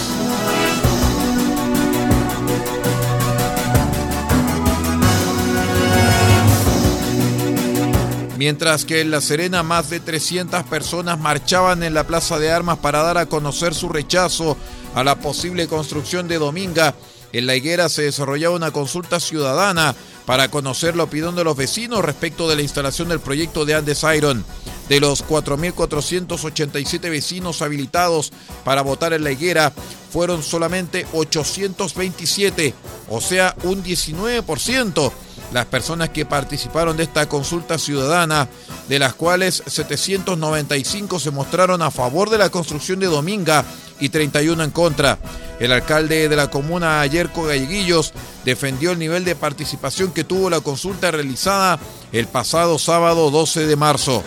Mientras 8.37 8.87
que 8.87 9.02
en 9.02 9.11
La 9.11 9.21
Serena 9.21 9.62
más 9.62 9.90
de 9.90 10.00
300 10.00 10.64
personas 10.64 11.19
marchaban 11.19 11.83
en 11.83 11.92
la 11.92 12.04
Plaza 12.04 12.38
de 12.38 12.50
Armas 12.50 12.78
para 12.78 13.02
dar 13.02 13.19
a 13.19 13.26
conocer 13.26 13.75
su 13.75 13.90
rechazo 13.90 14.57
a 14.95 15.05
la 15.05 15.19
posible 15.19 15.69
construcción 15.69 16.29
de 16.29 16.39
Dominga, 16.39 16.95
en 17.33 17.47
La 17.47 17.55
Higuera 17.55 17.89
se 17.89 18.03
desarrollaba 18.03 18.57
una 18.57 18.73
consulta 18.73 19.21
ciudadana 19.21 19.95
para 20.27 20.51
conocer 20.51 20.97
la 20.97 21.05
opinión 21.05 21.37
de 21.37 21.45
los 21.45 21.57
vecinos 21.57 22.05
respecto 22.05 22.49
de 22.49 22.57
la 22.57 22.63
instalación 22.63 23.09
del 23.09 23.21
proyecto 23.21 23.65
de 23.65 23.75
Andes 23.75 24.05
Iron. 24.17 24.45
De 24.89 24.99
los 24.99 25.25
4.487 25.25 27.11
vecinos 27.11 27.63
habilitados 27.63 28.33
para 28.65 28.83
votar 28.83 29.13
en 29.13 29.23
La 29.23 29.31
Higuera, 29.31 29.73
fueron 30.13 30.43
solamente 30.43 31.07
827, 31.13 32.75
o 33.09 33.21
sea, 33.21 33.55
un 33.63 33.85
19%, 33.85 35.13
las 35.52 35.66
personas 35.66 36.11
que 36.11 36.25
participaron 36.25 36.97
de 36.97 37.04
esta 37.04 37.28
consulta 37.28 37.78
ciudadana, 37.78 38.49
de 38.88 38.99
las 38.99 39.14
cuales 39.14 39.62
795 39.66 41.19
se 41.19 41.30
mostraron 41.30 41.83
a 41.83 41.90
favor 41.90 42.30
de 42.30 42.38
la 42.38 42.50
construcción 42.50 43.00
de 43.00 43.07
Dominga 43.07 43.64
y 43.99 44.09
31 44.09 44.64
en 44.64 44.71
contra. 44.71 45.19
El 45.59 45.73
alcalde 45.73 46.28
de 46.28 46.37
la 46.37 46.50
comuna, 46.50 47.00
Ayerco 47.00 47.45
Galleguillos, 47.45 48.12
defendió 48.45 48.92
el 48.92 48.99
nivel 48.99 49.25
de 49.25 49.37
participación 49.37 50.12
que 50.12 50.25
tuvo 50.25 50.49
la 50.49 50.61
consulta 50.61 51.11
realizada 51.11 51.78
el 52.12 52.26
pasado 52.26 52.78
sábado 52.78 53.30
12 53.30 53.66
de 53.66 53.76
marzo. 53.76 54.25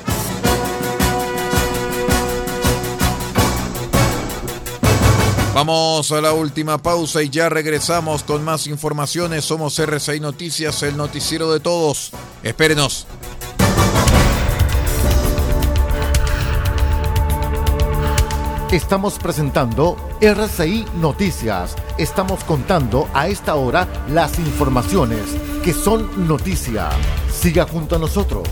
Vamos 5.65 6.11
a 6.11 6.19
la 6.19 6.33
última 6.33 6.77
pausa 6.77 7.23
y 7.23 7.29
ya 7.29 7.47
regresamos 7.47 8.23
con 8.23 8.43
más 8.43 8.67
informaciones. 8.67 9.45
Somos 9.45 9.79
RCI 9.79 10.19
Noticias, 10.19 10.83
el 10.83 10.97
noticiero 10.97 11.53
de 11.53 11.61
todos. 11.61 12.11
Espérenos. 12.43 13.07
Estamos 18.73 19.17
presentando 19.19 19.95
RCI 20.19 20.85
Noticias. 20.95 21.77
Estamos 21.97 22.43
contando 22.43 23.07
a 23.13 23.29
esta 23.29 23.55
hora 23.55 23.87
las 24.09 24.37
informaciones 24.39 25.21
que 25.63 25.71
son 25.71 26.27
noticia. 26.27 26.89
Siga 27.31 27.65
junto 27.65 27.95
a 27.95 27.99
nosotros. 27.99 28.49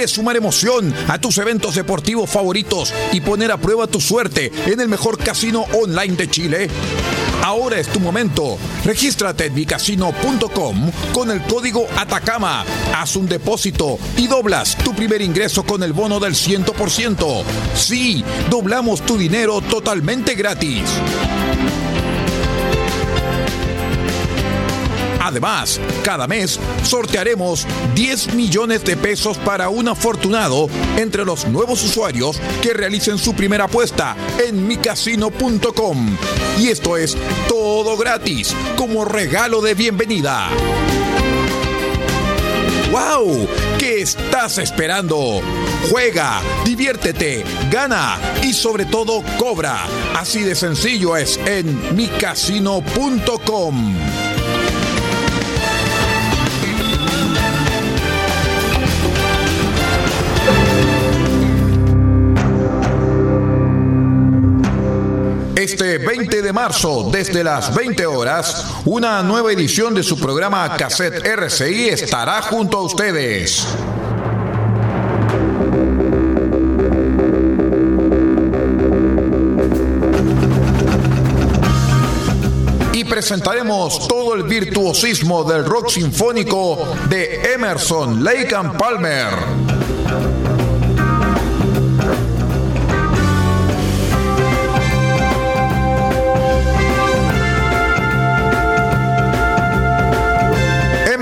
¿Quieres 0.00 0.16
sumar 0.16 0.34
emoción 0.34 0.94
a 1.08 1.20
tus 1.20 1.36
eventos 1.36 1.74
deportivos 1.74 2.30
favoritos 2.30 2.90
y 3.12 3.20
poner 3.20 3.52
a 3.52 3.58
prueba 3.58 3.86
tu 3.86 4.00
suerte 4.00 4.50
en 4.64 4.80
el 4.80 4.88
mejor 4.88 5.18
casino 5.18 5.66
online 5.74 6.16
de 6.16 6.30
Chile? 6.30 6.70
Ahora 7.42 7.78
es 7.78 7.88
tu 7.88 8.00
momento. 8.00 8.56
Regístrate 8.82 9.44
en 9.44 9.54
micasino.com 9.54 10.90
con 11.12 11.30
el 11.30 11.42
código 11.42 11.86
Atacama. 11.98 12.64
Haz 12.96 13.14
un 13.16 13.28
depósito 13.28 13.98
y 14.16 14.26
doblas 14.26 14.74
tu 14.78 14.94
primer 14.94 15.20
ingreso 15.20 15.64
con 15.64 15.82
el 15.82 15.92
bono 15.92 16.18
del 16.18 16.32
100%. 16.32 17.44
Sí, 17.74 18.24
doblamos 18.48 19.02
tu 19.04 19.18
dinero 19.18 19.60
totalmente 19.60 20.34
gratis. 20.34 20.84
Además, 25.30 25.80
cada 26.02 26.26
mes 26.26 26.58
sortearemos 26.82 27.64
10 27.94 28.34
millones 28.34 28.84
de 28.84 28.96
pesos 28.96 29.38
para 29.38 29.68
un 29.68 29.86
afortunado 29.86 30.68
entre 30.96 31.24
los 31.24 31.46
nuevos 31.46 31.84
usuarios 31.84 32.40
que 32.60 32.72
realicen 32.72 33.16
su 33.16 33.34
primera 33.34 33.66
apuesta 33.66 34.16
en 34.44 34.66
micasino.com. 34.66 36.16
Y 36.58 36.66
esto 36.66 36.96
es 36.96 37.16
todo 37.48 37.96
gratis, 37.96 38.56
como 38.76 39.04
regalo 39.04 39.60
de 39.60 39.74
bienvenida. 39.74 40.48
¡Wow! 42.90 43.46
¿Qué 43.78 44.02
estás 44.02 44.58
esperando? 44.58 45.42
Juega, 45.90 46.40
diviértete, 46.64 47.44
gana 47.70 48.18
y 48.42 48.52
sobre 48.52 48.84
todo 48.84 49.22
cobra. 49.38 49.86
Así 50.16 50.42
de 50.42 50.56
sencillo 50.56 51.16
es 51.16 51.38
en 51.46 51.94
micasino.com. 51.94 53.94
Este 65.70 65.98
20 65.98 66.42
de 66.42 66.52
marzo, 66.52 67.10
desde 67.12 67.44
las 67.44 67.72
20 67.72 68.04
horas, 68.04 68.66
una 68.86 69.22
nueva 69.22 69.52
edición 69.52 69.94
de 69.94 70.02
su 70.02 70.18
programa 70.18 70.76
Cassette 70.76 71.24
RCI 71.24 71.90
estará 71.90 72.42
junto 72.42 72.78
a 72.78 72.82
ustedes. 72.82 73.68
Y 82.92 83.04
presentaremos 83.04 84.08
todo 84.08 84.34
el 84.34 84.42
virtuosismo 84.42 85.44
del 85.44 85.64
rock 85.64 85.88
sinfónico 85.90 86.96
de 87.08 87.54
Emerson, 87.54 88.24
Lake 88.24 88.52
and 88.56 88.76
Palmer. 88.76 89.79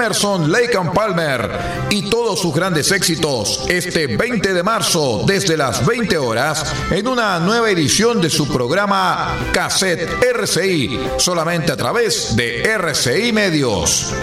Emerson, 0.09 0.51
Lake 0.51 0.75
and 0.75 0.95
Palmer 0.95 1.51
y 1.91 2.09
todos 2.09 2.41
sus 2.41 2.55
grandes 2.55 2.91
éxitos 2.93 3.67
este 3.69 4.17
20 4.17 4.55
de 4.55 4.63
marzo 4.63 5.23
desde 5.27 5.55
las 5.55 5.85
20 5.85 6.17
horas 6.17 6.65
en 6.91 7.07
una 7.07 7.39
nueva 7.41 7.69
edición 7.69 8.19
de 8.19 8.31
su 8.31 8.49
programa 8.49 9.37
Cassette 9.53 10.09
RCI, 10.33 10.99
solamente 11.19 11.73
a 11.73 11.77
través 11.77 12.35
de 12.35 12.63
RCI 12.63 13.35
Medios. 13.35 14.15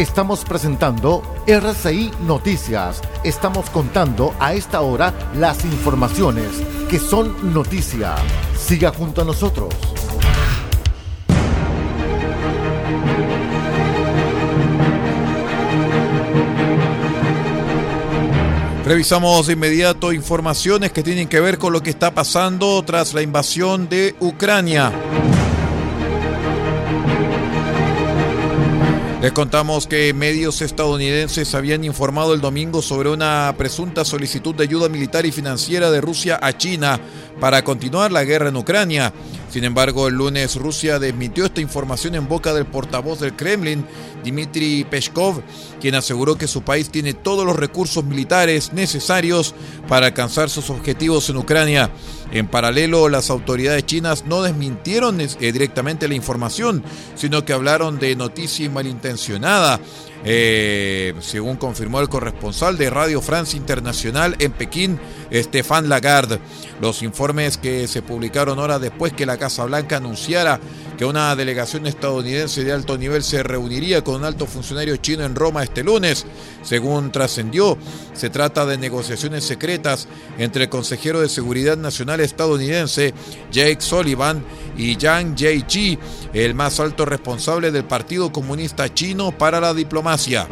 Estamos 0.00 0.46
presentando 0.46 1.22
RCI 1.46 2.10
Noticias. 2.22 3.02
Estamos 3.22 3.68
contando 3.68 4.34
a 4.40 4.54
esta 4.54 4.80
hora 4.80 5.12
las 5.34 5.62
informaciones 5.66 6.46
que 6.88 6.98
son 6.98 7.52
noticia. 7.52 8.14
Siga 8.56 8.94
junto 8.94 9.20
a 9.20 9.24
nosotros. 9.26 9.74
Revisamos 18.86 19.48
de 19.48 19.52
inmediato 19.52 20.14
informaciones 20.14 20.92
que 20.92 21.02
tienen 21.02 21.28
que 21.28 21.40
ver 21.40 21.58
con 21.58 21.74
lo 21.74 21.82
que 21.82 21.90
está 21.90 22.14
pasando 22.14 22.82
tras 22.86 23.12
la 23.12 23.20
invasión 23.20 23.90
de 23.90 24.16
Ucrania. 24.18 24.94
Les 29.20 29.32
contamos 29.32 29.86
que 29.86 30.14
medios 30.14 30.62
estadounidenses 30.62 31.54
habían 31.54 31.84
informado 31.84 32.32
el 32.32 32.40
domingo 32.40 32.80
sobre 32.80 33.10
una 33.10 33.54
presunta 33.58 34.02
solicitud 34.02 34.54
de 34.54 34.62
ayuda 34.62 34.88
militar 34.88 35.26
y 35.26 35.30
financiera 35.30 35.90
de 35.90 36.00
Rusia 36.00 36.38
a 36.40 36.56
China 36.56 36.98
para 37.38 37.62
continuar 37.62 38.12
la 38.12 38.24
guerra 38.24 38.48
en 38.48 38.56
Ucrania. 38.56 39.12
Sin 39.50 39.64
embargo, 39.64 40.06
el 40.06 40.14
lunes 40.14 40.54
Rusia 40.54 41.00
desmintió 41.00 41.44
esta 41.44 41.60
información 41.60 42.14
en 42.14 42.28
boca 42.28 42.54
del 42.54 42.66
portavoz 42.66 43.18
del 43.18 43.34
Kremlin, 43.34 43.84
Dmitry 44.22 44.86
Peskov, 44.88 45.42
quien 45.80 45.96
aseguró 45.96 46.38
que 46.38 46.46
su 46.46 46.62
país 46.62 46.90
tiene 46.90 47.14
todos 47.14 47.44
los 47.44 47.56
recursos 47.56 48.04
militares 48.04 48.72
necesarios 48.72 49.54
para 49.88 50.06
alcanzar 50.06 50.50
sus 50.50 50.70
objetivos 50.70 51.28
en 51.30 51.36
Ucrania. 51.38 51.90
En 52.30 52.46
paralelo, 52.46 53.08
las 53.08 53.28
autoridades 53.28 53.84
chinas 53.86 54.24
no 54.24 54.42
desmintieron 54.42 55.20
eh, 55.20 55.26
directamente 55.40 56.06
la 56.06 56.14
información, 56.14 56.84
sino 57.16 57.44
que 57.44 57.52
hablaron 57.52 57.98
de 57.98 58.14
noticia 58.14 58.70
malintencionada 58.70 59.80
eh, 60.24 61.14
según 61.20 61.56
confirmó 61.56 62.00
el 62.00 62.08
corresponsal 62.08 62.76
de 62.76 62.90
Radio 62.90 63.20
France 63.20 63.56
Internacional 63.56 64.36
en 64.38 64.52
Pekín, 64.52 65.00
Stéphane 65.32 65.88
Lagarde. 65.88 66.40
Los 66.80 67.02
informes 67.02 67.56
que 67.58 67.88
se 67.88 68.02
publicaron 68.02 68.58
horas 68.58 68.80
después 68.80 69.12
que 69.12 69.26
la 69.26 69.38
Casa 69.38 69.64
Blanca 69.64 69.96
anunciara 69.96 70.60
que 71.00 71.06
una 71.06 71.34
delegación 71.34 71.86
estadounidense 71.86 72.62
de 72.62 72.72
alto 72.72 72.98
nivel 72.98 73.22
se 73.22 73.42
reuniría 73.42 74.04
con 74.04 74.16
un 74.16 74.24
alto 74.26 74.44
funcionario 74.44 74.98
chino 74.98 75.24
en 75.24 75.34
Roma 75.34 75.62
este 75.62 75.82
lunes. 75.82 76.26
Según 76.62 77.10
trascendió, 77.10 77.78
se 78.12 78.28
trata 78.28 78.66
de 78.66 78.76
negociaciones 78.76 79.44
secretas 79.44 80.08
entre 80.36 80.64
el 80.64 80.68
consejero 80.68 81.22
de 81.22 81.30
Seguridad 81.30 81.78
Nacional 81.78 82.20
estadounidense 82.20 83.14
Jake 83.50 83.80
Sullivan 83.80 84.44
y 84.76 84.98
Yang 84.98 85.38
Jiechi, 85.38 85.98
el 86.34 86.52
más 86.52 86.78
alto 86.80 87.06
responsable 87.06 87.70
del 87.70 87.84
Partido 87.84 88.30
Comunista 88.30 88.92
Chino 88.92 89.32
para 89.32 89.58
la 89.58 89.72
diplomacia. 89.72 90.48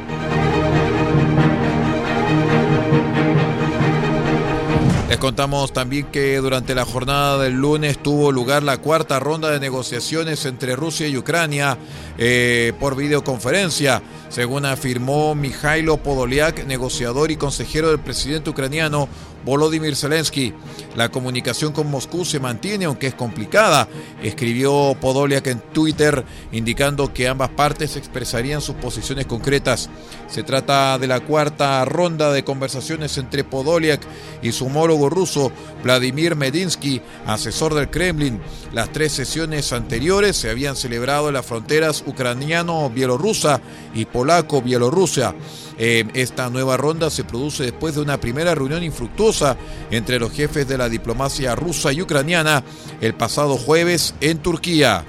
Les 5.09 5.16
contamos 5.16 5.73
también 5.73 6.05
que 6.12 6.37
durante 6.37 6.75
la 6.75 6.85
jornada 6.85 7.38
del 7.38 7.55
lunes 7.55 7.97
tuvo 7.97 8.31
lugar 8.31 8.62
la 8.62 8.77
cuarta 8.77 9.18
ronda 9.18 9.51
de 9.51 9.59
negociaciones 9.59 10.44
entre 10.44 10.77
Rusia 10.77 11.09
y 11.09 11.16
Ucrania 11.16 11.79
eh, 12.18 12.75
por 12.79 12.94
videoconferencia, 12.94 14.03
según 14.29 14.66
afirmó 14.66 15.35
Mikhailo 15.35 15.97
Podolyak, 15.97 16.66
negociador 16.66 17.31
y 17.31 17.37
consejero 17.37 17.88
del 17.88 18.01
presidente 18.01 18.51
ucraniano 18.51 19.09
Volodymyr 19.48 19.96
Zelensky. 19.96 20.52
La 20.94 21.08
comunicación 21.08 21.72
con 21.72 21.90
Moscú 21.90 22.26
se 22.26 22.38
mantiene, 22.38 22.84
aunque 22.84 23.06
es 23.06 23.14
complicada, 23.14 23.88
escribió 24.22 24.94
Podolyak 25.00 25.46
en 25.46 25.61
Twitter, 25.72 26.22
indicando 26.52 27.14
que 27.14 27.28
ambas 27.28 27.48
partes 27.48 27.96
expresarían 27.96 28.61
sus 28.61 28.74
posiciones 28.74 29.24
concretas. 29.24 29.88
Se 30.26 30.42
trata 30.42 30.98
de 30.98 31.06
la 31.06 31.20
cuarta 31.20 31.82
ronda 31.87 32.30
de 32.30 32.44
conversaciones 32.44 33.16
entre 33.16 33.42
Podolyak 33.42 34.02
y 34.42 34.52
su 34.52 34.66
homólogo 34.66 35.08
ruso, 35.08 35.50
Vladimir 35.82 36.37
Medinsky, 36.37 37.00
asesor 37.24 37.72
del 37.72 37.88
Kremlin. 37.88 38.42
Las 38.74 38.92
tres 38.92 39.12
sesiones 39.12 39.72
anteriores 39.72 40.37
se 40.37 40.50
habían 40.50 40.76
celebrado 40.76 41.28
en 41.28 41.34
las 41.34 41.46
fronteras 41.46 42.04
ucraniano-bielorrusa 42.06 43.62
y 43.94 44.04
polaco-bielorrusia. 44.04 45.34
Eh, 45.79 46.07
esta 46.14 46.51
nueva 46.51 46.77
ronda 46.77 47.09
se 47.11 47.25
produce 47.25 47.62
después 47.62 47.95
de 47.95 48.01
una 48.01 48.19
primera 48.19 48.55
reunión 48.55 48.83
infructuosa 48.83 49.57
entre 49.91 50.19
los 50.19 50.33
jefes 50.33 50.67
de 50.67 50.77
la 50.79 50.88
diplomacia 50.88 51.55
rusa 51.55 51.93
y 51.93 52.03
ucraniana 52.03 52.64
el 53.01 53.14
pasado 53.14 53.57
jueves 53.57 54.14
en 54.21 54.38
Turquía. 54.38 55.05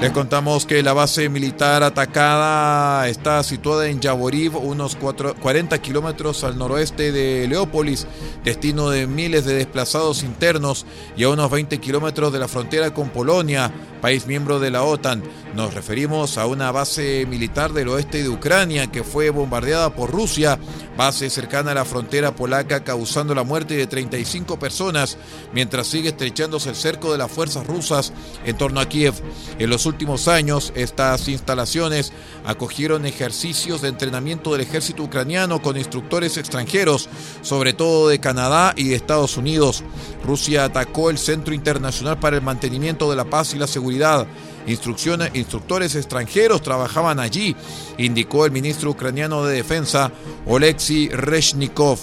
Les 0.00 0.12
contamos 0.12 0.64
que 0.64 0.82
la 0.82 0.94
base 0.94 1.28
militar 1.28 1.82
atacada 1.82 3.06
está 3.06 3.42
situada 3.42 3.86
en 3.86 4.00
Yavoriv, 4.00 4.56
unos 4.56 4.96
40 4.96 5.76
kilómetros 5.82 6.42
al 6.42 6.56
noroeste 6.56 7.12
de 7.12 7.46
Leópolis, 7.46 8.06
destino 8.42 8.88
de 8.88 9.06
miles 9.06 9.44
de 9.44 9.52
desplazados 9.52 10.22
internos 10.22 10.86
y 11.18 11.24
a 11.24 11.28
unos 11.28 11.50
20 11.50 11.76
kilómetros 11.80 12.32
de 12.32 12.38
la 12.38 12.48
frontera 12.48 12.94
con 12.94 13.10
Polonia, 13.10 13.70
país 14.00 14.26
miembro 14.26 14.58
de 14.58 14.70
la 14.70 14.84
OTAN. 14.84 15.22
Nos 15.54 15.74
referimos 15.74 16.38
a 16.38 16.46
una 16.46 16.72
base 16.72 17.26
militar 17.28 17.74
del 17.74 17.88
oeste 17.88 18.22
de 18.22 18.30
Ucrania 18.30 18.86
que 18.86 19.04
fue 19.04 19.28
bombardeada 19.28 19.90
por 19.94 20.10
Rusia, 20.10 20.58
base 21.00 21.30
cercana 21.30 21.70
a 21.70 21.74
la 21.74 21.86
frontera 21.86 22.34
polaca 22.34 22.84
causando 22.84 23.34
la 23.34 23.42
muerte 23.42 23.74
de 23.74 23.86
35 23.86 24.58
personas, 24.58 25.16
mientras 25.54 25.86
sigue 25.86 26.10
estrechándose 26.10 26.68
el 26.68 26.74
cerco 26.76 27.10
de 27.10 27.16
las 27.16 27.32
fuerzas 27.32 27.66
rusas 27.66 28.12
en 28.44 28.58
torno 28.58 28.80
a 28.80 28.86
Kiev. 28.86 29.14
En 29.58 29.70
los 29.70 29.86
últimos 29.86 30.28
años, 30.28 30.74
estas 30.76 31.26
instalaciones 31.28 32.12
acogieron 32.44 33.06
ejercicios 33.06 33.80
de 33.80 33.88
entrenamiento 33.88 34.52
del 34.52 34.60
ejército 34.60 35.02
ucraniano 35.02 35.62
con 35.62 35.78
instructores 35.78 36.36
extranjeros, 36.36 37.08
sobre 37.40 37.72
todo 37.72 38.08
de 38.08 38.20
Canadá 38.20 38.74
y 38.76 38.88
de 38.88 38.96
Estados 38.96 39.38
Unidos. 39.38 39.82
Rusia 40.22 40.64
atacó 40.64 41.08
el 41.08 41.16
Centro 41.16 41.54
Internacional 41.54 42.18
para 42.18 42.36
el 42.36 42.42
Mantenimiento 42.42 43.08
de 43.08 43.16
la 43.16 43.24
Paz 43.24 43.54
y 43.54 43.58
la 43.58 43.66
Seguridad. 43.66 44.26
Instructores 44.66 45.94
extranjeros 45.94 46.62
trabajaban 46.62 47.20
allí, 47.20 47.56
indicó 47.98 48.46
el 48.46 48.52
ministro 48.52 48.90
ucraniano 48.90 49.44
de 49.44 49.56
Defensa, 49.56 50.12
Oleksiy 50.46 51.08
Reshnikov. 51.08 51.98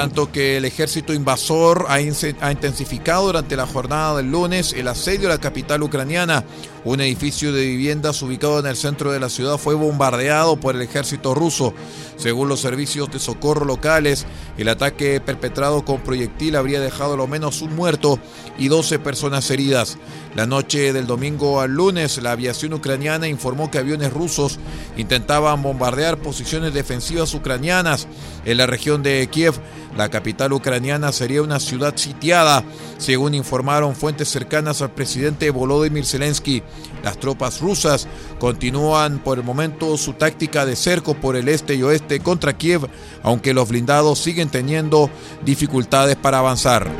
tanto 0.00 0.32
que 0.32 0.56
el 0.56 0.64
ejército 0.64 1.12
invasor 1.12 1.84
ha, 1.90 2.00
intensificado 2.00 3.26
durante 3.26 3.54
la 3.54 3.66
jornada 3.66 4.16
del 4.16 4.30
lunes 4.30 4.72
el 4.72 4.88
asedio 4.88 5.28
a 5.28 5.32
la 5.32 5.38
capital 5.38 5.82
ucraniana. 5.82 6.42
Un 6.82 7.02
edificio 7.02 7.52
de 7.52 7.66
viviendas 7.66 8.22
ubicado 8.22 8.58
en 8.58 8.66
el 8.66 8.76
centro 8.76 9.12
de 9.12 9.20
la 9.20 9.28
ciudad 9.28 9.58
fue 9.58 9.74
bombardeado 9.74 10.58
por 10.58 10.74
el 10.74 10.80
ejército 10.80 11.34
ruso. 11.34 11.74
Según 12.16 12.48
los 12.48 12.60
servicios 12.60 13.10
de 13.10 13.18
socorro 13.18 13.66
locales, 13.66 14.26
el 14.56 14.68
ataque 14.68 15.20
perpetrado 15.20 15.84
con 15.84 16.00
proyectil 16.00 16.56
habría 16.56 16.80
dejado 16.80 17.18
lo 17.18 17.26
menos 17.26 17.60
un 17.60 17.76
muerto 17.76 18.18
y 18.58 18.68
12 18.68 18.98
personas 18.98 19.50
heridas. 19.50 19.98
La 20.34 20.46
noche 20.46 20.94
del 20.94 21.06
domingo 21.06 21.60
al 21.60 21.72
lunes, 21.72 22.16
la 22.22 22.32
aviación 22.32 22.72
ucraniana 22.72 23.28
informó 23.28 23.70
que 23.70 23.78
aviones 23.78 24.12
rusos 24.12 24.58
intentaban 24.96 25.62
bombardear 25.62 26.18
posiciones 26.18 26.72
defensivas 26.72 27.34
ucranianas 27.34 28.06
en 28.44 28.56
la 28.56 28.66
región 28.66 29.02
de 29.02 29.28
Kiev. 29.30 29.54
La 29.96 30.08
capital 30.08 30.52
ucraniana 30.52 31.12
sería 31.12 31.42
una 31.42 31.58
ciudad 31.58 31.96
sitiada, 31.96 32.62
según 32.98 33.34
informaron 33.34 33.96
fuentes 33.96 34.28
cercanas 34.28 34.82
al 34.82 34.92
presidente 34.92 35.50
Volodymyr 35.50 36.06
Zelensky. 36.06 36.62
Las 37.02 37.18
tropas 37.18 37.60
rusas 37.60 38.06
continúan 38.38 39.18
por 39.18 39.38
el 39.38 39.44
momento 39.44 39.96
su 39.96 40.12
táctica 40.12 40.66
de 40.66 40.76
cerco 40.76 41.14
por 41.14 41.36
el 41.36 41.48
este 41.48 41.74
y 41.74 41.82
oeste 41.82 42.20
contra 42.20 42.56
Kiev, 42.56 42.88
aunque 43.22 43.54
los 43.54 43.68
blindados 43.68 44.18
siguen 44.18 44.50
teniendo 44.50 45.10
dificultades 45.44 46.16
para 46.16 46.38
avanzar. 46.38 46.90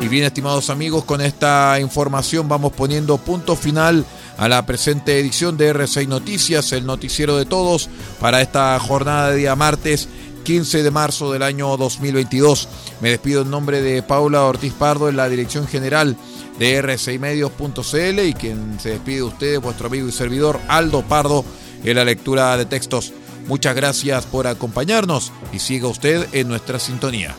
Y 0.00 0.08
bien, 0.08 0.24
estimados 0.24 0.68
amigos, 0.68 1.04
con 1.04 1.22
esta 1.22 1.80
información 1.80 2.46
vamos 2.46 2.72
poniendo 2.72 3.16
punto 3.16 3.56
final 3.56 4.04
a 4.36 4.48
la 4.48 4.66
presente 4.66 5.18
edición 5.18 5.56
de 5.56 5.74
R6 5.74 6.08
Noticias, 6.08 6.72
el 6.72 6.84
noticiero 6.84 7.38
de 7.38 7.46
todos, 7.46 7.88
para 8.20 8.42
esta 8.42 8.78
jornada 8.80 9.30
de 9.30 9.36
día 9.36 9.56
martes 9.56 10.08
15 10.44 10.82
de 10.82 10.90
marzo 10.90 11.32
del 11.32 11.42
año 11.42 11.76
2022. 11.76 12.68
Me 13.00 13.10
despido 13.10 13.42
en 13.42 13.50
nombre 13.50 13.82
de 13.82 14.02
Paula 14.02 14.44
Ortiz 14.44 14.72
Pardo 14.74 15.08
en 15.08 15.16
la 15.16 15.28
dirección 15.28 15.66
general 15.66 16.16
de 16.58 16.82
r6medios.cl 16.82 18.20
y 18.20 18.34
quien 18.34 18.78
se 18.78 18.90
despide 18.90 19.16
de 19.16 19.22
ustedes, 19.24 19.60
vuestro 19.60 19.88
amigo 19.88 20.06
y 20.06 20.12
servidor 20.12 20.60
Aldo 20.68 21.02
Pardo 21.02 21.44
en 21.82 21.96
la 21.96 22.04
lectura 22.04 22.56
de 22.56 22.66
textos. 22.66 23.12
Muchas 23.46 23.74
gracias 23.74 24.26
por 24.26 24.46
acompañarnos 24.46 25.32
y 25.52 25.58
siga 25.58 25.88
usted 25.88 26.28
en 26.32 26.48
nuestra 26.48 26.78
sintonía. 26.78 27.34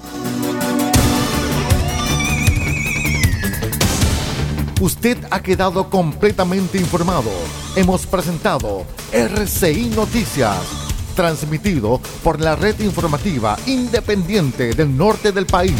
Usted 4.82 5.18
ha 5.32 5.42
quedado 5.42 5.90
completamente 5.90 6.78
informado. 6.78 7.32
Hemos 7.76 8.06
presentado 8.06 8.86
RCI 9.12 9.92
Noticias, 9.96 10.60
transmitido 11.16 12.00
por 12.24 12.40
la 12.40 12.56
red 12.56 12.80
informativa 12.82 13.58
independiente 13.66 14.74
del 14.74 14.96
norte 14.96 15.32
del 15.32 15.46
país. 15.46 15.74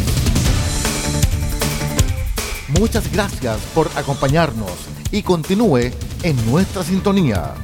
Muchas 2.68 3.12
gracias 3.12 3.58
por 3.74 3.88
acompañarnos 3.94 4.72
y 5.12 5.22
continúe 5.22 5.92
en 6.22 6.50
nuestra 6.50 6.82
sintonía. 6.82 7.54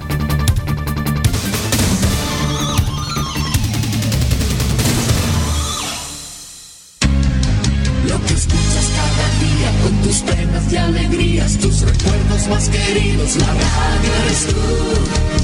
tus 10.03 10.23
penas 10.23 10.73
y 10.73 10.77
alegrías, 10.77 11.59
tus 11.59 11.81
recuerdos 11.83 12.49
más 12.49 12.69
queridos, 12.69 13.37
la 13.37 13.47
radio 13.47 14.15
eres 14.25 14.47
tú. 14.47 15.42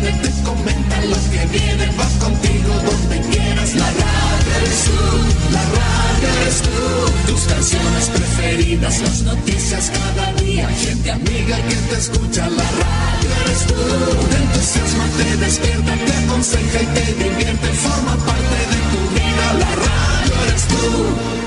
Te 0.00 0.08
acompaña, 0.08 0.20
te 0.20 0.20
entretiene, 0.20 0.20
te 0.22 0.42
comenta 0.42 1.00
los 1.06 1.24
que 1.30 1.46
vienen, 1.58 1.96
vas 1.96 2.12
contigo 2.14 2.72
donde 2.88 3.20
quieras, 3.28 3.74
la 3.74 3.90
radio 3.90 4.50
eres 4.56 4.84
tú, 4.86 5.52
la 5.52 5.62
radio 5.62 6.28
eres 6.40 6.62
tú. 6.62 7.32
Tus 7.32 7.42
canciones 7.42 8.08
preferidas, 8.08 9.00
las 9.00 9.22
noticias 9.22 9.90
cada 9.90 10.32
día, 10.34 10.68
gente 10.68 11.10
amiga 11.10 11.56
que 11.68 11.76
te 11.76 11.96
escucha, 11.96 12.48
la 12.48 12.62
radio 12.62 13.30
eres 13.44 13.66
tú. 13.66 13.74
Te 14.30 14.36
entusiasma, 14.36 15.04
te 15.18 15.36
despierta, 15.36 15.92
te 15.92 16.12
aconseja 16.24 16.82
y 16.82 16.86
te 16.86 17.24
divierte, 17.24 17.68
forma 17.68 18.16
parte 18.24 18.58
de 18.72 18.80
tu 18.92 19.00
vida, 19.14 19.46
la 19.58 19.70
radio 19.76 20.34
eres 20.46 20.64
tú. 20.68 21.39